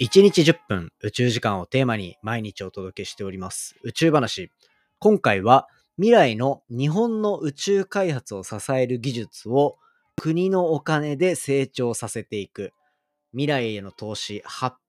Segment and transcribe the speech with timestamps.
[0.00, 4.50] 1日10分宇宙時間をテーマに毎日お届けしております宇宙話。
[4.98, 9.76] 今回は未来の日本の宇宙開発を支える技術を
[10.16, 12.72] 国のお金で成長させていく
[13.32, 14.42] 未来への投資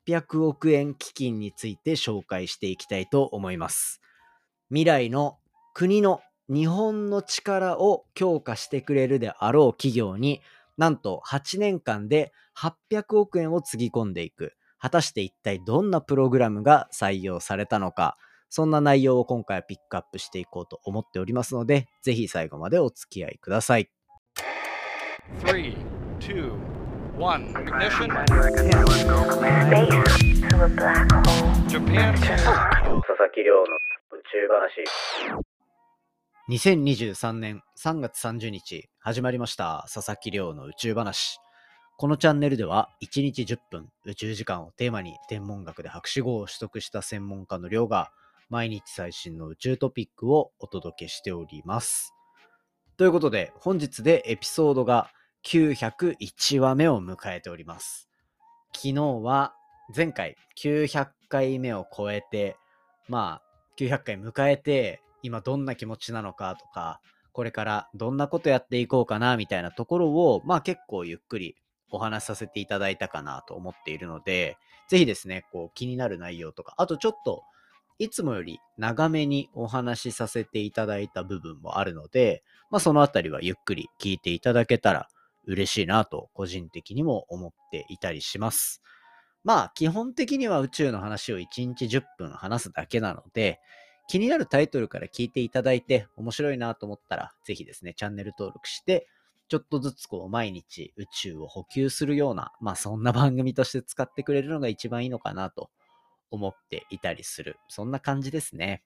[0.07, 3.99] 800億円基金について紹介していきたいと思います。
[4.69, 5.39] 未来の
[5.73, 10.39] 国の日本の力を強化してくれるであろう企業に
[10.77, 14.53] なんと8年間で800億円をつぎ込んでいく。
[14.81, 18.17] 果たして一体どんなプログラムが採用されたのか、
[18.49, 23.91] そんな内容を今回はピックアップしていこうと思っておりますので、ぜひ最後までお付き合いください。
[25.45, 25.77] 3,
[26.19, 26.51] 2,
[27.17, 28.07] 1, ignition.
[31.67, 32.13] Japan.
[32.13, 34.83] 佐々木亮の宇宙話。
[36.49, 41.39] 2023年3月30日始まりました佐々木亮の宇宙話。
[42.01, 48.09] このチャンネルでは1日10分宇宙時間をテーマに天文学で博士号を取得した専門家の亮が
[48.49, 52.15] 毎日最新の宇宙トピックをお届けしております。
[52.97, 55.11] ということで本日でエピソードが
[55.45, 58.09] 901話目を迎えております。
[58.73, 59.53] 昨日は
[59.95, 62.57] 前回900回目を超えて
[63.09, 66.99] まあ900回迎えて今どんな気持ちなのかとか、
[67.31, 71.55] これからどんなことやっていこうかなみたいなところを、まあ結構ゆっくり
[71.91, 74.57] お話しさせていただいたかなと思っているので、
[74.87, 77.43] ぜひですね、こう気になる内容とか、あとちょっと
[77.99, 85.07] いつもより長めにお話しさせていただいた部分もあるので、まあそのあたりはゆっくり聞いていただけたら
[85.45, 88.81] 嬉しいなと個人的にも思っていたりします。
[89.43, 93.59] まあ基本的には宇宙の話を1日10分話すだけなので、
[94.07, 99.07] 気になるタイトルから聞いていただいて面白いなと思ったら、ぜひですね、チャンネル登録して、
[99.51, 105.69] ちょっとずつこう毎日宇宙を補給するような、まあそんな番組として使ってくれるのが一番いいのかなと
[106.29, 107.57] 思っていたりする。
[107.67, 108.81] そんな感じですね。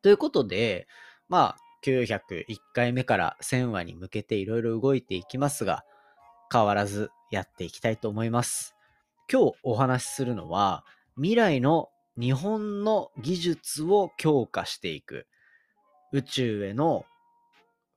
[0.00, 0.88] ということで、
[1.28, 5.84] まあ901回目から1000話に向けていろいろ動いていきますが、
[6.50, 8.74] 変わらずやっていきたいと思います。
[9.30, 10.86] 今日お話しするのは、
[11.16, 15.26] 未来の日本の技術を強化していく
[16.12, 17.04] 宇宙への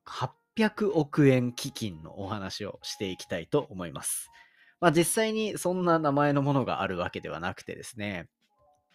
[0.04, 4.30] 発800億円基金のお話をしていきたいと思います。
[4.80, 8.28] まあ実際にそんな名前のものがあるわけではなくてですね、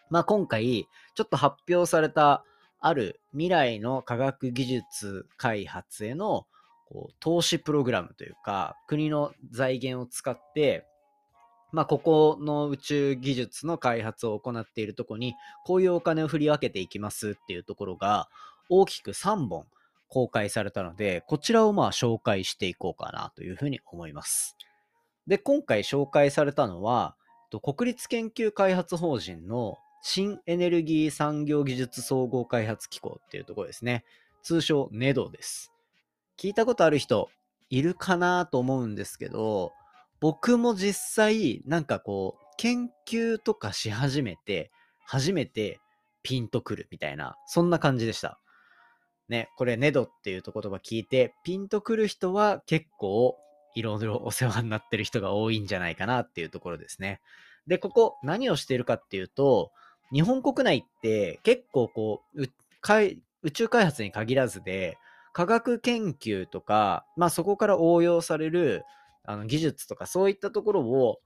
[0.10, 2.44] まあ今回ちょっと発表された
[2.80, 6.46] ある未来の科学技術開発への
[6.90, 10.86] こう投資プログラムというか国の財源を使って
[11.72, 15.36] まあ、ここの宇宙技術の開発を行っているとこに、
[15.66, 18.28] こういうお金を振り分けていきますっていうところが、
[18.70, 19.66] 大きく3本
[20.12, 24.58] 公開されたので、こちらをまあ紹介していこうかなというふうに思います。
[25.26, 27.16] で、今回紹介されたのは、
[27.64, 34.04] 国立研究開発法人の新エネルギー産業技術総合開発機構っていうところですね。
[34.44, 35.72] 通称 NEDO です。
[36.38, 37.30] 聞いたことある人
[37.70, 39.72] いるかなと思うんですけど、
[40.20, 44.72] 僕も実際、なんかこう、研究とかし始めて、
[45.06, 45.80] 初めて
[46.22, 48.41] ピンとくるみたいな、そんな感じでした。
[49.32, 53.38] ね、これ、ネドっていう言葉聞いて、ピンとくる人は結構、
[53.74, 57.22] いろいろお世話になってる人が多いんじゃないかなっていうところですね。
[57.66, 59.72] で、ここ、何をしてるかっていうと、
[60.12, 64.98] 日本国内って結構こう、宇宙開発に限らずで、
[65.32, 68.84] 科学研究とか、まあそこから応用される
[69.24, 71.20] あの技術とかそういったところを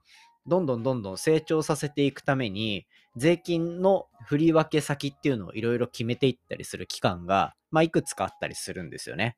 [0.47, 9.37] どんどんどんどん成長させていくために税金の振り分け先っていうのをいろいろ決めていったりする期間が、まあ、いくつかあったりするんですよね。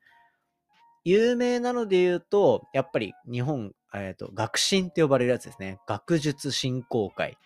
[1.03, 5.79] 有名なので言うと、やっぱり日本、えーと、学進って呼ばれるやつですね。
[5.87, 7.37] 学術振興会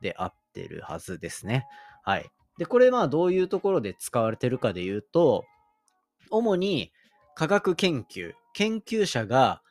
[0.00, 1.66] であってるはずですね。
[2.02, 2.30] はい。
[2.58, 5.44] で、これまあどういうところで使われてるかで言うと、
[6.30, 6.92] 主に
[7.34, 9.62] 科学研究、研究者が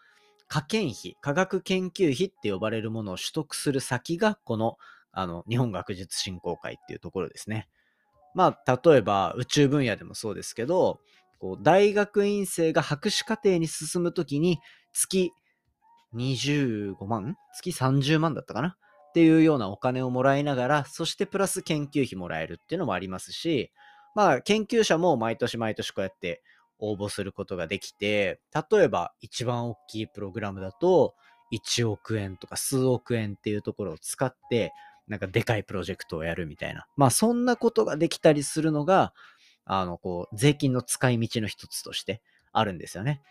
[0.50, 4.78] 科研費、科学研究費って呼ばれるものを取得する先が、この、
[5.20, 7.68] あの、日本学術振興会っていうところですね。
[8.36, 11.00] まあ、例えば宇宙分野でもそうですけど、
[11.40, 14.60] こう大学院生が博士課程に進むときに、
[14.94, 15.32] 月
[16.16, 18.78] 25万月30万だったかな？
[19.10, 23.72] っていうようなお金をもらいながら、そしてプラス研究費もらえるっていうのもありますし、
[24.16, 26.42] まあ、研究者も毎年毎年こうやって
[26.80, 28.40] 応募することができて、
[28.72, 31.16] 例えば一番大きいプログラムだと、
[31.52, 34.74] 1億円とか数億円っていうところを使って、
[35.10, 36.88] なんかでかいプロジェクトをやるみたいな。
[36.96, 39.14] まあそんなことができたりするのが、
[39.66, 42.22] あの、こう、税金の使い道の一つとして
[42.54, 43.22] あるんですよね。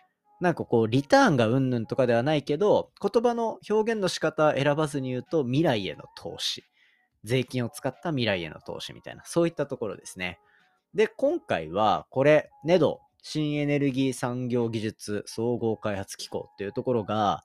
[0.41, 6.65] なんかこう、リターンがうんぬんとかではないけど、言葉の表現の仕方選ばずに言うと、未来への投資。
[7.25, 10.39] 税金を使った未来への投資みたいな、そういったところですね。
[10.95, 17.43] で、今回はこれ、ネド、新エネルギー産業技術総合開発機構っていうところが、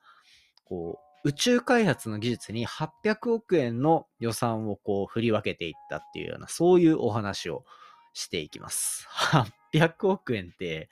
[0.66, 7.64] こう、宇宙開発の技術に800億円の予算をこう振り分けていったっていうような、そういうお話を
[8.14, 9.08] していきます。
[9.74, 10.90] 800億円って、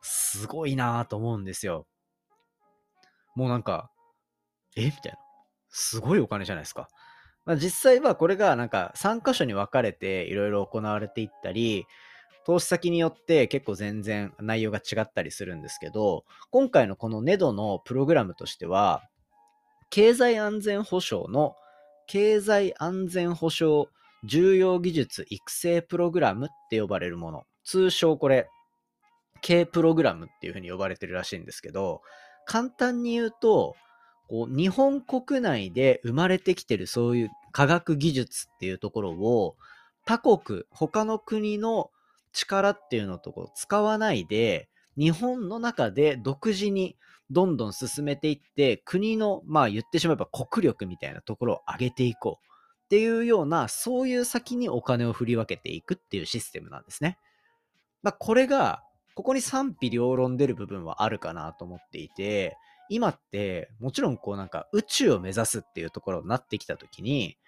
[0.00, 1.86] すごいなぁと思うんですよ。
[3.34, 3.90] もうなんか、
[4.76, 4.84] え？
[4.84, 5.18] みたいな。
[5.70, 6.88] すごいお金じゃないですか。
[7.44, 11.84] まあ、実際はこれがなんか3箇所に分かれていろいろ行われていったり、
[12.46, 19.02] 投資先によって結構全然内容が違ったりするんですけど、今回のこの NEDO のプログラムとしては、
[19.94, 21.54] 経済安全保障の
[22.08, 23.86] 経済安全保障
[24.24, 27.44] 重要技術育成プログラムって呼ばれるもの。
[27.62, 28.48] 通称これ、
[29.40, 32.02] K プログラムっていうふうに呼ばれてるらしいんですけど、
[32.44, 33.76] 簡単に言うと、
[34.28, 39.54] こう日本国内で生まれてきてるそういう科学技術っていうところを
[40.06, 41.92] 他国、他の国の
[42.32, 46.96] 力っていうのとこう使わないで、日本の中で独自に
[47.30, 52.46] どんどん進めていって、国の、まあ言ってしまえば国力みたいなところを上げていこう
[52.84, 57.18] っていうような、そういう先にお金を振り分けていくっていうシステムなんですね。
[58.02, 58.82] まあこれが、
[59.14, 62.56] ここに賛否両論出る部分はあるかなと思っていて、
[62.90, 67.38] 今ってもちろんこうなんか宇宙を目指すっていうところになってきた時に、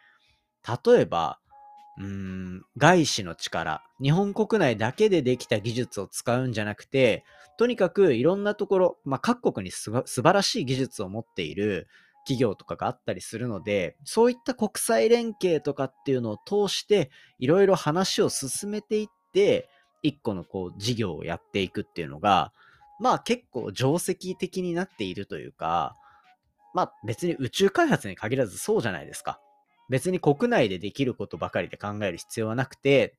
[0.85, 1.39] 例えば
[1.99, 7.25] うん、外資の力、日本国内だけでできた技術を使うんじゃなくて、
[7.57, 11.89] とにかくいろんなところ、まあ、各国にす素晴らしい技術を持っている
[12.27, 19.71] 企業とかがあったりするので、そういった国際連携とかっていうのを通して、いろいろ話を進めていって、
[20.03, 22.53] 一個のこう事業をやっていくっていうのが、
[23.01, 25.97] まあ結構定石的になっているというか、
[26.75, 29.41] まあ別に宇宙開発に限らずそうじゃないですか。
[29.89, 33.17] 別に国内でできることばかりで考える必要はなくて、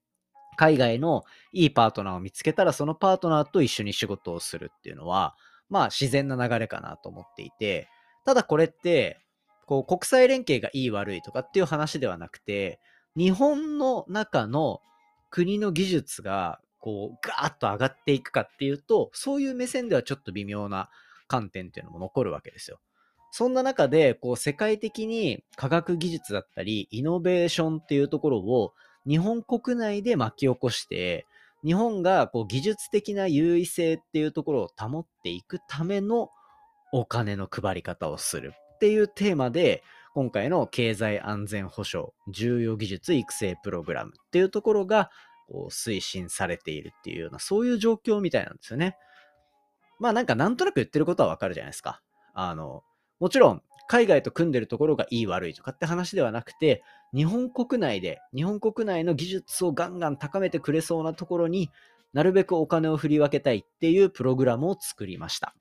[0.58, 1.24] 海外の
[1.54, 5.36] いいパートナーを見つけたら、そのパートナーと一緒に仕事をするっていうのは、
[5.70, 7.88] まあ自然な流れかなと思っていて、
[8.26, 9.20] ただこれって、
[9.66, 12.80] こう国際連携がいい悪いとかっていう話ではなくて、
[13.16, 14.82] 日本の中の
[15.30, 20.90] 国の技術がこうガーッと上がっていくかっていうと、そういう目線ではちょっと微妙な
[21.28, 22.80] 観点っていうのも残るわけですよ。
[23.38, 28.74] そんな中で、こう、世界的に科学技術だったり、イノベーションっていうところを
[29.08, 31.28] 日本国内で巻き起こして、
[31.64, 36.32] 日本がこう技術的な優位性っていうところを保っていくための
[36.92, 39.84] お金の配り方をするっていうテーマで、
[40.16, 45.12] 今回の経済安全保障重要技術育成プログラムっていうところが
[45.48, 48.98] こう推進されているっていうような、そういう状況みたいなんですよね。
[50.00, 52.02] まあなんかなんとなく言ってることはわかるじゃないですか。
[52.34, 52.82] あの、
[53.20, 56.84] もちろん、海外と組んでるところがいい悪いとかって話ではなくて、
[57.14, 61.70] 日本国内で、日本国内の技術をガンガン高めてくれそうなところに
[62.14, 65.56] なるべくお金を振り分けたいっていうプログラムを作りました。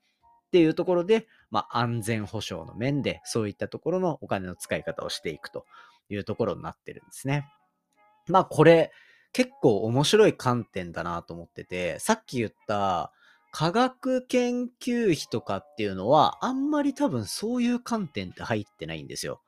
[0.47, 5.65] っていうところで、まあ、安全保障の面で、そういったところのお金の使い方をしていくと
[6.09, 7.47] いうところになってるんですね。
[8.27, 8.91] まあ、これ、
[9.33, 13.11] 結構面白い観点だなと思ってて、さっき言った、
[13.59, 19.41] 科学研究費とかっていうのは、あんまり多分そういう観点って入ってないんですよ。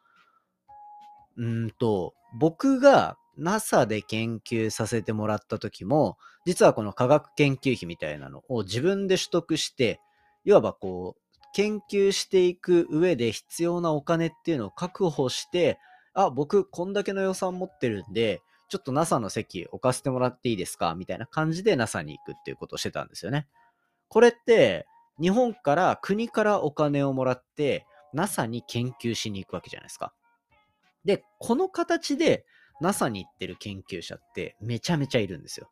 [1.37, 10.01] うんと、僕が NASA で研究させてもらった時も、実はこの科学研究費みたいなのを自分で取得して、
[10.43, 15.77] いわばこう、研究していく上で必要なお金っていうのを確保して、
[16.15, 20.95] あ、僕こんだけの予算持ってるんで、ちょっと NASA の席置かせてもらっていいですか？
[20.95, 23.45] みたいな感じで NASA に行くっていうことをしてたんですよね。
[24.09, 24.85] これって、
[25.21, 30.13] 日本から国からお金をもらって、NASA に研究しに行くわけじゃないですか。
[31.05, 32.45] で、この形で
[32.81, 35.69] NASA に行ってる研究者ってめちゃめちゃいるんですよ。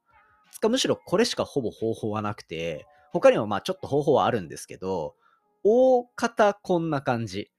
[0.51, 5.15] つかむしろこれしかほぼ方法はなくて、他にもまあちょっと方法はあるんですけど、
[5.63, 7.51] 大方こんな感じ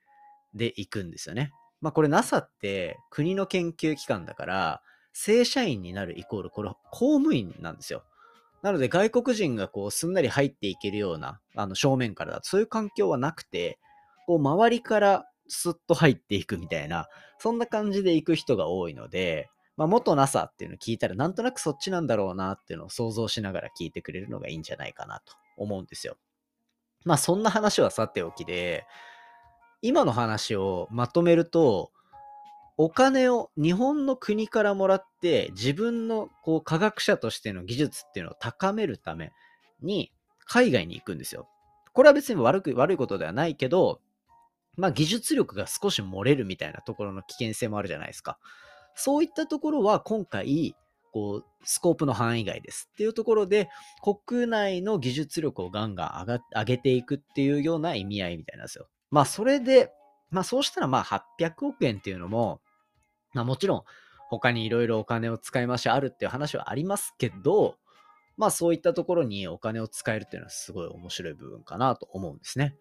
[0.54, 1.52] で行くんですよね。
[1.80, 4.82] まあこれ NASA って国の研究機関だから、
[5.12, 8.04] 正社員になるイコールこれ公務員なんですよ。
[8.62, 13.78] なので外国人がこうすんなり入っていけるような、あの正面からだとそういう環境はなくて、
[14.26, 26.16] こう周りからスッと入っていくみたいな、そんな感じで行く人が多いので、まあ、元 NASA っていうのを聞いたらなんとなくそっちなんだろうなっていうのを想像しながら聞いてくれるのがいいんじゃないかなと思うんですよ。
[27.04, 28.84] まあそんな話はさておきで、
[29.80, 31.92] 今の話をまとめると、
[32.78, 39.32] お金を日本の国からもらって自分のこう科学者としての技術っていうのを高めるため
[39.82, 40.12] に
[40.46, 41.48] 海外に行くんですよ。
[41.92, 44.00] これは別に悪く悪いことではないけど、
[44.76, 48.38] まあ技術力が少し漏れるみたいなところの危険性もあるじゃないですか。
[48.94, 50.76] そういったところは今回、
[51.12, 53.68] こう、スコープの範囲外ですっていうところで、
[54.28, 58.88] 国内の技術力をガンガン上が上げていくっていうような意味合いみたいなんですよ。
[59.10, 59.92] まあ、それで、
[60.30, 62.60] まあ、そうしたらまあ、800億円っていうのも、
[63.34, 63.82] まあ、もちろん、
[64.28, 67.76] 他にいろいろお金を使いましあるっていう話はありますけど、
[68.36, 72.76] まあそういったところにお金を使えるっていうのはすごい面白い部分かなと思うんですね。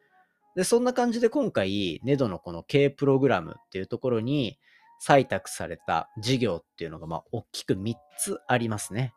[0.56, 4.60] で、そんな感じで今回、ネドのこの K プログラムっていうところに
[5.06, 9.13] 採択された事業っていうのがまあ大きく3つありますね。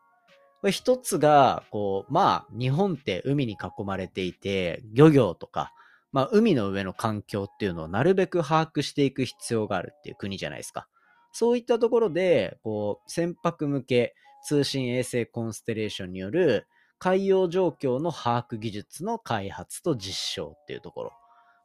[0.61, 5.73] これ1つが、こう、まあ日本って海に囲まれていて、漁業とか、
[6.11, 10.87] まあ海の上の環境っていうのをなるべく把握していく必要があるっていう国じゃないですか。
[11.31, 21.11] そういったところで、こう、船舶向け通信衛星コンステレーションによる海洋状況の把握技術の開発と実証っていうところ。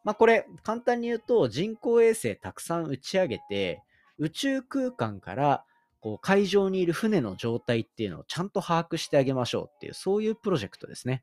[0.04, 3.82] まあこれ、簡単に言うと人工衛星たくさん打ち上げて、
[4.18, 5.64] 宇宙空間から
[6.00, 11.22] こう海上にいる船の状態っていうのをちゃんと把握してあげましょうっていう、そういうプロジェクトですね。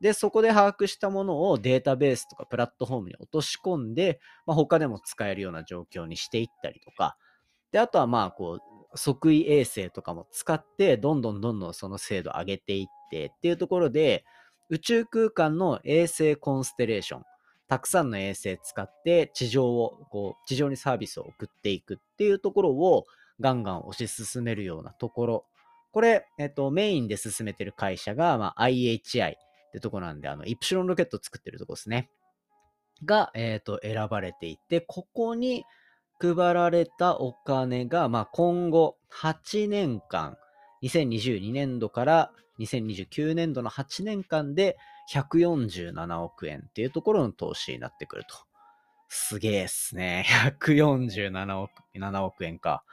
[0.00, 7.16] で、そこで把握したものをデータベースとかプラットフォームに落とし込んで、まあ、他でも使えるような状況にしていったりとか、
[7.72, 14.24] で、あとはまあ、こう、測位衛星とかも使って、どんどんどんどんその精度上げていってっていうところで、
[14.68, 17.22] 宇宙空間の衛星コンステレーション、
[17.68, 23.06] たくさんの衛星使って地上を、こう、地上にサービスを送っていくっていうところを
[23.40, 25.44] ガンガン推し進めるようなところ。
[25.92, 29.36] これ、えっと、メインで進めてる会社が、まあ、IHI っ
[29.72, 32.10] てとこなんで、あの、イプシロンロケット作ってるとこですね。
[33.04, 35.64] が、えっと、選ばれていて、ここに、
[36.20, 40.36] 配られたお金が、まあ、今後8年間、
[40.82, 44.76] 2022年度から2029年度の8年間で
[45.12, 48.36] 147億円っていうところの投資になってくると。
[49.08, 50.24] すげえっすね。
[50.60, 52.84] 147億 ,7 億円か。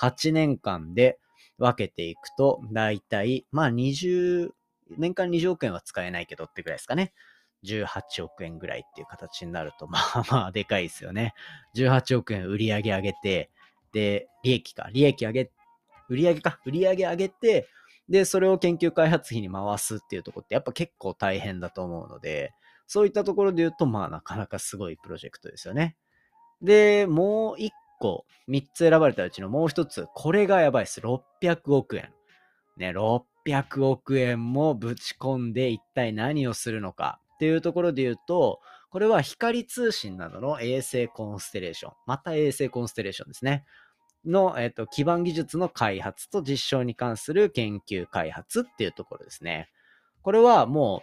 [0.00, 1.18] 8年間で
[1.58, 4.50] 分けていくと、だいたい、まあ20、
[4.96, 7.12] 年間20億円は使えないけどってぐらいですかね。
[7.66, 11.34] 18億円ぐらいっていう形になると、まあまあでかいですよね。
[11.74, 13.50] 18億円売り上げ上げて、
[13.92, 15.50] で、利益か、利益上げ、
[16.08, 17.68] 売り上げか、売り上げ上げて、
[18.08, 22.52] で、それを研究開発費に回すっていうとこってやっぱ結構大変だと思うので、
[22.86, 25.96] そういったところで言うと、まあなかなかすごいプロジェクトですよね。
[26.62, 31.00] で、もう一個、三つ選ばれたうちのもう一つ、これがやばいです。
[31.00, 32.12] 600億円。
[32.76, 37.20] ね、600億円もぶち込んで一体何をするのか。
[37.36, 43.64] っていうところで言うと、これは光通信などの衛星コンステレーション、また衛星コンステレーションですね。
[44.24, 49.68] の、えっ、と、基盤技術の開発と実証に関する研究開発っていうところですね。
[50.22, 51.02] これはも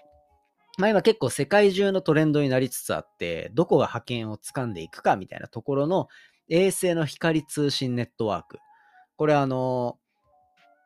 [0.77, 6.07] う、まあ今結構世界中のトレンドになりつつあって、どこが覇権を掴んでいくかみたいなところの
[6.49, 8.57] 衛星の光通信ネットワーク。
[9.15, 9.97] これあの、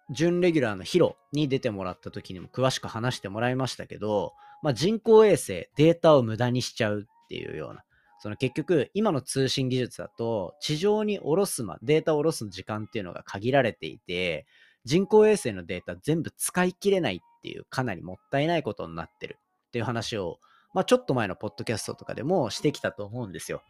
[0.10, 7.84] 準レギュラーのヒロに出てもらった時にも詳しく話してもらいましたけど、まあ、人工衛星、データを無駄にしちゃうっていうような、
[8.20, 14.46] その結局、今の通信技術だと、地上に下ろす、ま、データを下ろす時間っていうのが限られていて、
[14.86, 19.38] 人工衛星のデータ全部使い切れないっていう、かなりもったいないことになってる
[19.68, 20.40] っていう話を、
[20.74, 23.62] まあ、ちょっと前のポッドキャストとかでもしてきたと思うんですよ。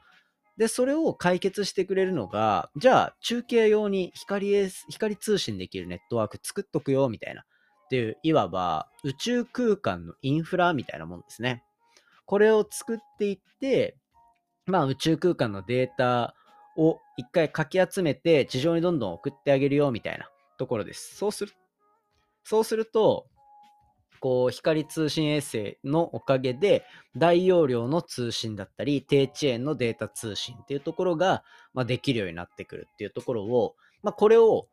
[0.58, 7.46] で、それを解決してくれるのが、じゃあ、中継用に光光通信できるネットワーク作っとくよ、みたいな。
[7.88, 11.63] ていう、いわば宇宙空間のインフラみたいなもんですね。
[12.25, 13.96] これを作っていって、
[14.65, 16.36] まあ宇宙空間のデータ
[16.77, 21.15] を一回かき集めて地上にどんどん送ってあげるよみたいなところです。
[21.15, 21.53] そうする、
[22.44, 23.27] そうすると、
[24.20, 26.84] こう光通信衛星のおかげで
[27.15, 34.67] 大容量の通信だったり低遅延のデータ通信っていうところが、まあ、できるようになってくるっていうところを、まあ、これを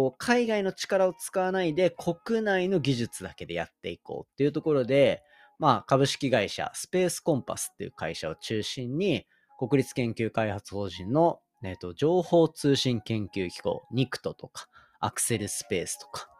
[0.00, 5.22] こう海外の力を使わないで国内の技術だけでやっていこうっていうところで、
[5.58, 9.26] まあ、株式会社スペースコンパスっていう会社を中心に
[9.58, 14.68] 国立研究開発法人の、えーと、情報通信研究機構 NICT とか
[15.00, 16.30] アクセルスペースとか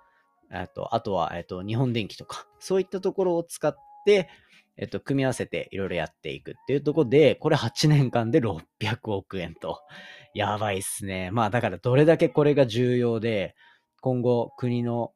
[0.51, 3.77] あとあとは、えーと日本電機とかそういったところを使っ
[4.07, 4.31] て
[4.81, 8.59] えっと、組み合わせていろいろやっていくっていうところで、これ8年間で600
[9.13, 9.83] 億円と。
[10.33, 11.31] やばいっすね。
[11.31, 13.55] まあだからどれだけこれが重要で、
[14.01, 15.13] 今後国の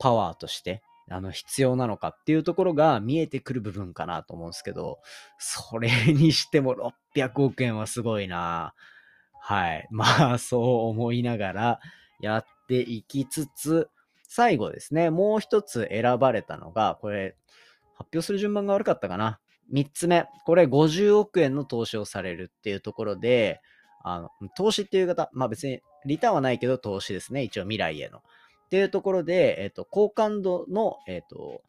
[0.00, 4.98] パワーとしてあの必要なのかっていうところが見えてくる部分かなと思うんですけど、
[5.38, 6.74] それにしても
[7.14, 8.74] 600億円はすごいな。
[9.40, 9.86] はい。
[9.92, 11.80] まあそう思いながら
[12.20, 13.88] やっていきつつ、
[14.24, 17.36] 最後ですね、もう一つ選ばれたのが、これ
[17.98, 19.40] 発表する順番が悪かったかな。
[19.72, 23.60] 3つ目、これ50億円の投資をされるっていうところで、
[24.04, 27.42] あの投資っていう方、まあ別にリターンはないけど投資ですね。
[27.42, 28.18] 一応未来への。
[28.18, 28.22] っ
[28.70, 31.62] ていうところで、えっ、と、高感度の、えっ、と、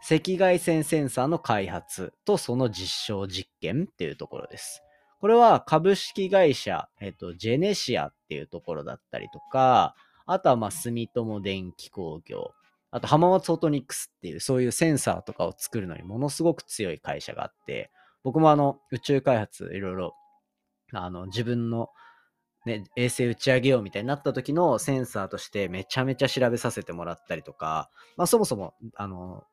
[0.00, 4.82] 赤外線センサーの開発とその実証実験っていうところです。
[5.20, 9.94] これは株式会社、えっ、と、ジェネシアっていうところだったりとか、
[10.26, 12.52] あとはまあ住友電機工業、
[12.90, 17.90] あと浜松オトニックスっていうそういうセンサーとかを作るのにものすごく強い会社があって、
[18.24, 20.14] 僕もあの宇宙開発いろいろ
[20.92, 21.90] あの自分の
[22.66, 29.44] ね、衛星打ち上げようみたいになった時のセンサーとしてめちゃめちゃ調べさせてもらったりとか、まあそもそもあの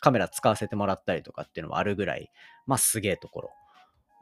[0.00, 2.30] カメラ使わせてもらったりとかっていうのもあるぐらい、
[2.66, 3.50] まあすげえところ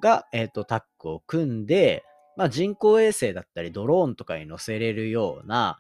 [0.03, 2.05] が、えっ、ー、と、タッグを組んで、
[2.37, 5.79] まあ人工衛星だったりドローンとかに載せれるような、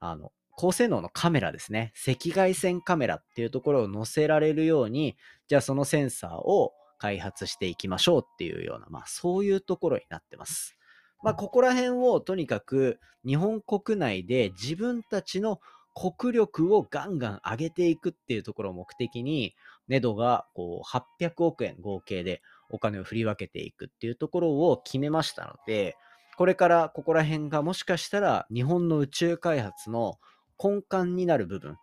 [0.00, 1.92] あの、高性能のカメラですね。
[2.04, 10.76] 赤外線カメラっていうところを載せられるように、じゃあそのセンサーを開発していきましょうっていうような、まあそういうところになってます。
[11.22, 15.60] まあここら辺をとにかく日本国内で自分たちの
[15.94, 19.54] 国力をガンガン上げていくっていうところを目的に、
[19.86, 25.96] ネドがこう800億円合計でお金を振り分けていくっていうところを決めましたので、
[26.36, 30.18] これからここら辺がもしかしたら日本の宇宙開発の
[30.62, 31.76] 根幹になる部分、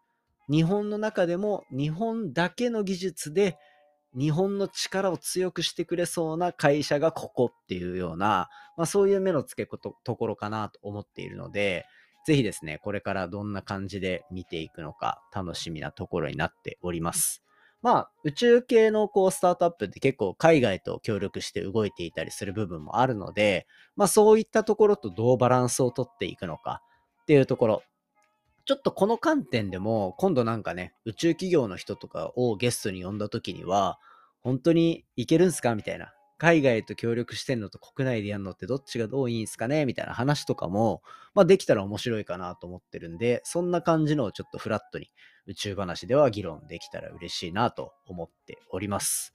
[0.49, 3.57] 日本の中でも日本だけの技術で
[4.17, 11.85] 日本の力を強くしてくれそうな会社がここっていうような、まあ、そういう目の付けことところかなと思っているので、
[12.25, 17.43] ぜひですね、これからどんな感じで見ていくのか楽しみなところになっております。
[17.81, 26.81] まあ、宇宙系のこうスタートアップって結構海外と協力して動いていたりする部分もあるので、まあそういったところとどうバランスをとっていくのか
[27.21, 27.83] っていうところ。
[28.65, 33.99] ちょっとこの観点でも、今度なんかね、宇宙企業の人とかをゲストに呼んだ時には、
[34.41, 36.11] 本当にいけるんすかみたいな。
[36.37, 39.85] 海外と協力してんのと国内でやるのってどっちがどういいんすかね？
[39.85, 41.01] みたいな話とかも、
[41.33, 45.11] まあできたら面白いかなと思ってるんで、そんな感じのをちょっとフラットに
[45.47, 49.33] 宇宙話では議論できたら嬉しいなと思っております。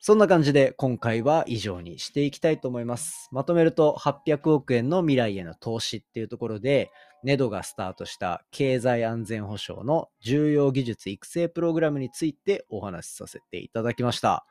[0.00, 3.28] そんな感じで今回は以上にしていきたいと思います。
[3.30, 6.90] まとめると800億円の未来への投資っていうところで、
[7.24, 14.46] ネドがスタートした経済安全保障の重要技術育成プログラムについてお話しさせていただきました。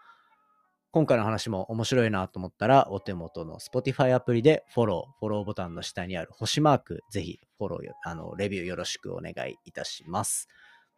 [0.91, 10.49] 今回の話も面白いなと思ったら、お手元の Spotify アプリでフォロー、フォローボタンの下にある星マーク、ぜひフォロー、あの、レビューよろしくお願いいたします。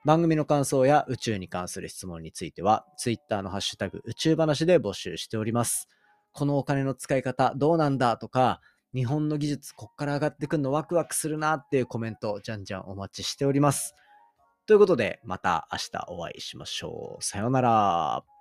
[0.06, 5.88] 番組の感想や宇宙に関する質問については、Twitter のハッシュタグ宇宙話で募集しております。
[6.32, 8.60] このお金の使い方どうなんだとか、
[8.96, 13.94] 日本の技術こっから上がってくるのワクワクするなっていうコメント、じゃんじゃんお待ちしております。
[14.66, 17.24] ということで、また明日お会いしましょう。
[17.24, 18.35] さようなら。